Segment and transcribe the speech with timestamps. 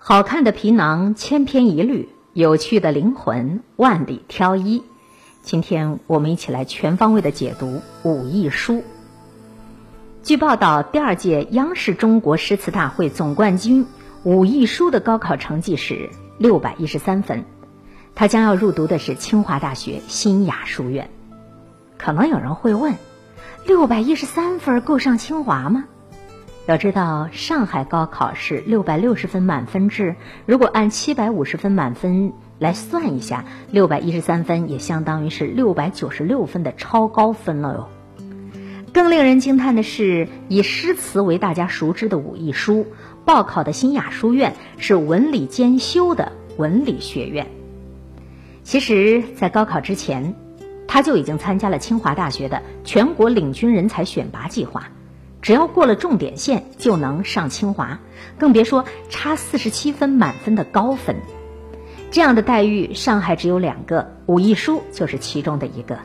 [0.00, 4.84] 好看的皮囊千篇一律，有趣的灵魂万里挑一。
[5.42, 8.84] 今天我们一起来全方位的解读武艺书。
[10.22, 13.86] 据报道，第二届央视中国诗词大会总冠军
[14.22, 17.44] 武艺书的高考成绩是六百一十三分，
[18.14, 21.10] 他将要入读的是清华大学新雅书院。
[21.98, 22.94] 可能有人会问，
[23.66, 25.86] 六百一十三分够上清华吗？
[26.68, 37.88] 要知道，上海高考是六百六十分满分制，如果按七百五十分满分来算一下，六百一十三分也相当于是六百九十六分的超高分了哟。
[38.92, 42.86] 更令人惊叹的是，以诗词为大家熟知的武艺书，
[43.24, 47.46] 报考的新雅书院是文理兼修的文理学院。
[48.62, 50.34] 其实，在高考之前，
[50.86, 54.90] 他就已经参加了清华大学的全国领军人才选拔计划。
[55.40, 58.00] 只要过了重点线，就能上清华，
[58.38, 61.16] 更别说差四十七分满分的高分。
[62.10, 65.98] 这样的待遇，上海只有两个，武艺书就是其中的一个。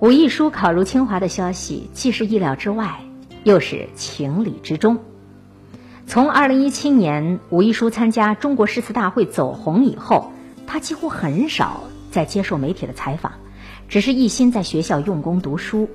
[0.00, 3.00] 武艺书考入清华的消息，既是意料之外，
[3.44, 4.98] 又是情理之中。
[6.06, 10.32] 从二零一七年武艺书参加中国诗词大会走红以后，
[10.66, 13.32] 他几乎很少再接受媒体的采访，
[13.88, 15.88] 只是一心在学校用功读书。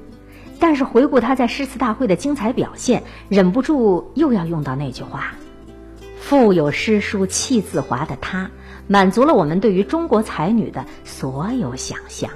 [0.60, 5.34] 但是回顾他在诗词大会的精彩表现，忍不住又要用到那句话
[6.20, 8.50] ：“腹有诗书气自华”的他，
[8.88, 12.32] 满足了我们对于中国才女的所有想象。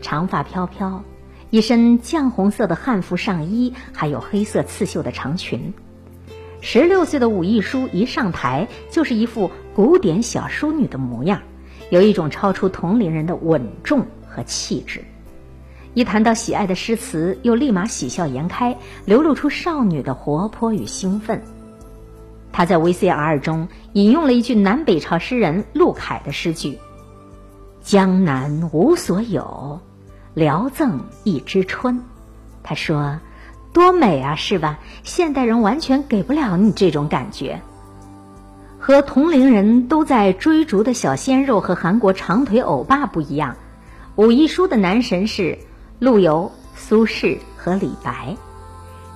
[0.00, 1.02] 长发飘飘，
[1.50, 5.72] 一身绛红色的汉服上衣，还有黑色刺绣的长裙。
[6.60, 11.42] 十六岁的武艺书一上台，就是一副古典小淑女的模样，
[11.90, 15.04] 有一种超出同龄人的稳重和气质。
[15.94, 21.40] 一谈到喜爱的诗词，又立马喜笑颜开，流露出少女的活泼与兴奋。
[22.50, 26.78] 他在 VCR 中引用了一句南北朝诗人陆凯的诗句
[27.80, 29.80] ：“江南无所有，
[30.34, 32.02] 聊赠一枝春。”
[32.64, 33.20] 他说
[33.72, 34.80] ：“多美啊，是吧？
[35.04, 37.60] 现代人完全给不了你这种感觉。”
[38.80, 43.54] 和同龄人都在追逐的小鲜肉和韩国长腿欧巴不一样，
[44.16, 45.56] 武艺书的男神是。
[46.00, 48.36] 陆游、苏轼和李白，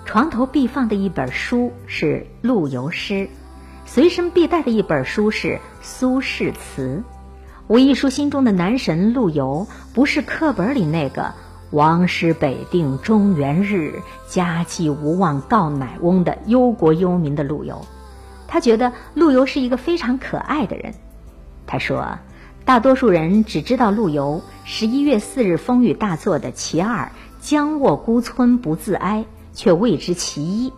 [0.04, 3.28] 床头必放的一本书是陆游诗，
[3.84, 7.02] 随身必带的一本书是苏轼词。
[7.66, 11.34] 武艺书心中的男神陆游，不是课本里那个
[11.72, 17.84] “王师北定中原日，家祭无忘告乃翁”的忧国忧民的陆游，
[18.46, 20.94] 他觉得陆游是一个非常可爱的人。
[21.66, 22.18] 他说。
[22.68, 29.24] 大多数人只知道陆游十一月四日风雨大作的其二“将卧孤村不自哀”，
[29.54, 30.70] 却未知其一。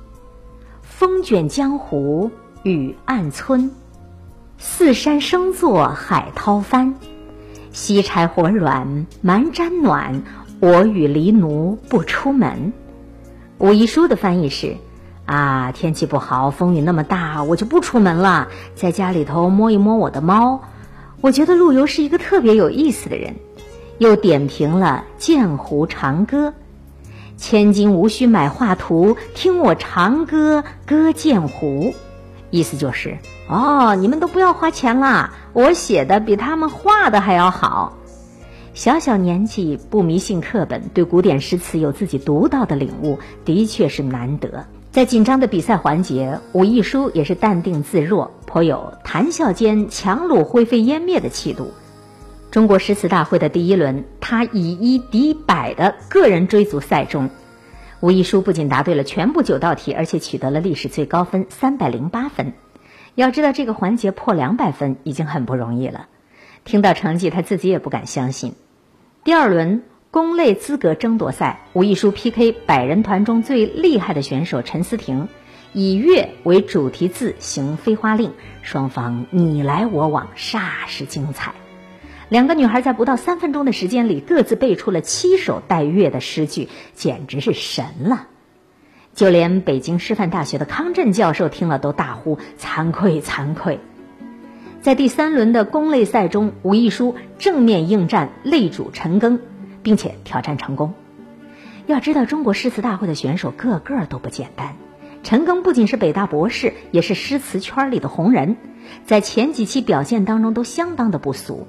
[0.83, 2.31] 风卷江湖
[2.63, 3.73] 雨暗村，
[4.57, 6.95] 四山生作海涛翻。
[7.73, 10.23] 西柴火软蛮毡暖，
[10.61, 12.73] 我与狸奴不出门。
[13.59, 14.77] 武一书的翻译是：
[15.25, 18.47] 啊，天气不好，风雨那么大，我就不出门了，
[18.77, 20.61] 在家里头摸一摸我的猫。
[21.21, 23.35] 我觉得陆游是一个特别有意思的人，
[23.99, 26.49] 又点评了《剑湖长歌》
[27.37, 31.93] ：“千金无需买画图，听我长歌歌剑湖。”
[32.51, 37.99] 意思就是，哦，你们都不要花钱啦，我写的比他们画的还要好。
[38.73, 44.65] 小小年纪不迷信课本，对古典诗词有自己独到的领悟，的确是难得。
[44.93, 51.71] 在紧张的比赛环节，武艺书也是淡定自若，颇有谈笑间强弩灰飞烟灭的气度。
[52.51, 57.31] 中国诗词大会的第一轮，他以一敌百的个人追逐赛中，
[58.01, 62.53] 武艺书不仅答对了全部九道题，而且取得了历史最高分三百零八分。
[63.15, 66.09] 要知道，这个环节破两百分已经很不容易了。
[66.65, 68.55] 听到成绩，他自己也不敢相信。
[69.23, 69.85] 第二轮。
[70.13, 75.29] 公类资格争夺赛，武艺书 PK 百人团中最厉害的选手陈思婷，
[75.73, 81.55] 以月为主题字行飞花令，双方你来我往，煞是精彩。
[82.29, 88.27] 两个女孩在不到三分钟的时间里，各自背出了七首带月的诗句，简直是神了。
[89.15, 93.79] 就连北京师范大学的康震教授听了都大呼惭愧惭愧。
[94.81, 99.39] 在第三轮的公类赛中，武亦姝正面应战擂主陈庚。
[99.83, 100.95] 并且挑战成功。
[101.87, 104.77] 要知道，中国诗词大会的选手个个都不简单。
[105.23, 108.57] 陈庚不仅是北大博士，也是诗词圈里的红人，
[109.05, 111.67] 在前几期表现当中都相当的不俗。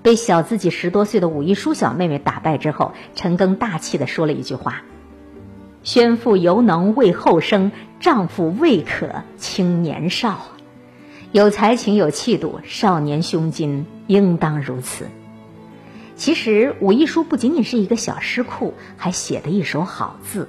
[0.00, 4.82] 被小自己十多岁的武艺书小妹妹打败之后，陈庚大气的说了一句话
[5.82, 10.38] ：“宣父犹能为后生，丈夫未可轻年少。”
[11.32, 15.08] 有才情有气度，少年胸襟应当如此。
[16.18, 20.48] 其实武亦姝不仅仅是一个小诗库，还写的一手好字。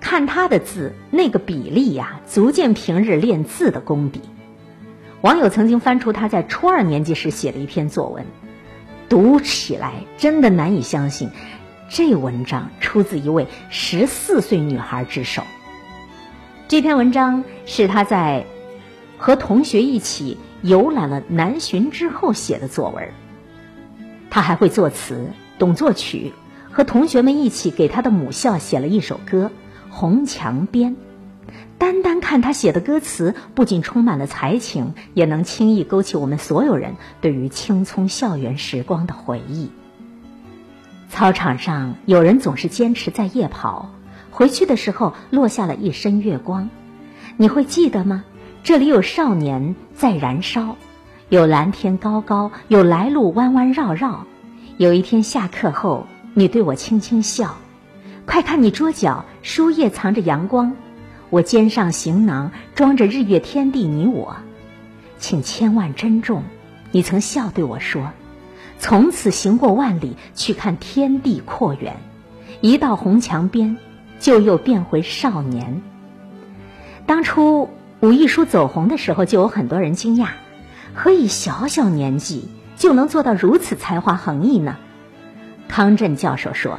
[0.00, 4.20] 看他的字，那个比例呀，足见平日练字的功底。
[5.20, 8.26] 网友曾经翻出他在初二年级时写的一篇作文，
[9.08, 11.30] 读起来真的难以相信，
[11.88, 15.44] 这文章出自一位十四岁女孩之手。
[16.66, 18.44] 这篇文章是他在
[19.18, 23.08] 和同学一起游览了南浔之后写的作文。
[24.30, 26.32] 他还会作词，懂作曲，
[26.70, 29.50] 和同学们一起给他的母校写了一首歌。
[29.90, 30.94] 红墙边，
[31.76, 39.70] 单单看他写的歌词，不仅充满了才情，也能轻易勾起我们所有人对于青葱校园时光的回忆。
[41.08, 43.90] 操场上有人总是坚持在夜跑，
[44.30, 46.70] 回去的时候落下了一身月光，
[47.36, 48.24] 你会记得吗？
[48.62, 50.76] 这里有少年在燃烧，
[51.30, 54.26] 有蓝天高高，有来路弯弯绕绕。
[54.78, 56.04] 有一天下课后，
[56.34, 57.56] 你对我轻轻笑。
[58.26, 60.72] 快看，你桌角书页藏着阳光，
[61.30, 64.34] 我肩上行囊装着日月天地你我，
[65.18, 66.42] 请千万珍重。
[66.90, 68.10] 你曾笑对我说
[68.80, 71.96] ：“从此行过万里，去看天地阔远。”
[72.60, 73.76] 一到红墙边，
[74.18, 75.80] 就又变回少年。
[77.06, 80.30] 当初武亦姝走红的时候，就有很多人惊讶：
[80.94, 84.76] 何以小小年纪就能做到如此才华横溢呢？
[85.68, 86.78] 康震教授说。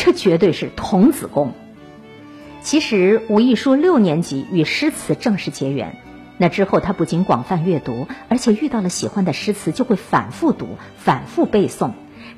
[0.00, 1.54] 这绝对是童子功。
[2.62, 5.96] 其实，武亦姝六年级与诗词正式结缘。
[6.36, 11.90] 那之后，他不仅广泛阅读，而且遇到了喜欢的诗词，就会反复读、反复背诵。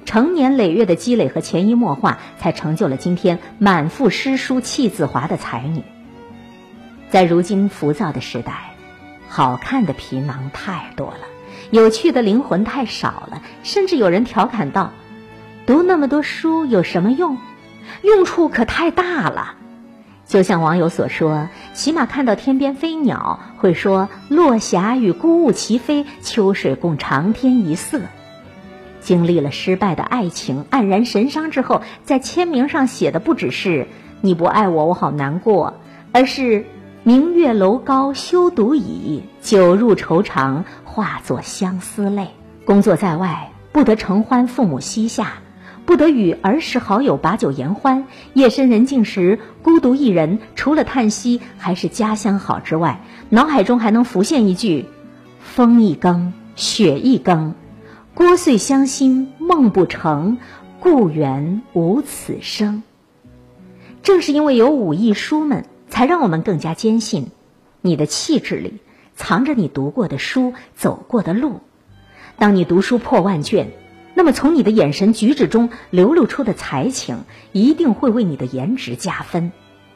[0.07, 5.83] 成年累月的积累和潜移默化，才成就了今天满腹诗书气自华的才女。
[7.11, 8.70] 在如今浮躁的时代，
[9.31, 11.21] 好看的皮囊太多了，
[11.71, 14.91] 有趣的灵魂太少了，甚至有人调侃道
[15.67, 17.39] ：“读那么多书有什么用？”
[18.03, 19.55] 用处可太大了，
[20.27, 28.01] 就像网友所说，起码看到天边飞鸟，会说“落霞与孤鹜齐飞，秋水共长天一色”。
[29.01, 33.87] 经历了失败的爱情，黯然神伤之后，在签名上写的不只是
[34.21, 35.75] “你不爱我，我好难过”，
[36.13, 36.67] 而是
[37.11, 42.29] “明月楼高休独倚，酒入愁肠化作相思泪”。
[42.65, 45.33] 工作在外，不得承欢父母膝下。
[45.85, 54.87] 不得与儿时好友把酒言欢，夜深人静时孤独一人，除了叹息还是家乡好之外，脑海中还能浮现一句
[55.43, 57.57] ：“风一更，雪一更，
[58.15, 60.39] 聒碎乡心梦不成，
[60.79, 62.85] 故园无此声。”
[64.01, 67.31] 正是因为有武艺书们，才让我们更加坚信，
[67.83, 68.79] 你的气质里
[69.15, 71.61] 藏着你读过的书、走过的路。
[72.39, 73.73] 当你读书破万卷。
[74.13, 79.53] 那么，从你的眼神举止中流露出的才情，一定会为你的颜值加分。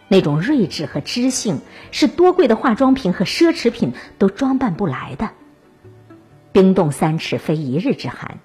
[0.08, 1.58] 那种睿智和知性，
[1.91, 5.31] 是多贵的化妆品和奢侈品都装扮不来的。
[6.52, 8.38] 冰冻三尺非一日之寒，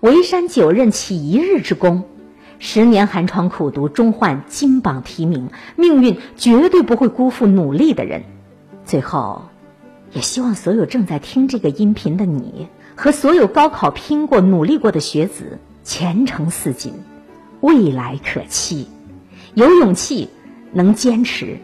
[0.00, 2.04] 围山九仞起一日之功。
[2.66, 5.50] 十年寒窗苦读，终换金榜题名。
[5.76, 8.24] 命运绝对不会辜负努力的人。
[8.86, 9.42] 最后，
[10.14, 12.68] 也希望所有正在听这个音频的你。
[12.96, 16.94] 和所有高考拼过、努力过的学子，前程似锦，
[17.60, 18.88] 未来可期。
[19.52, 20.30] 有勇气，
[20.72, 21.58] 能坚持，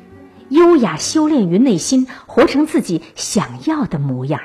[0.50, 4.38] 优雅修炼于内心，活成自己想要的模样。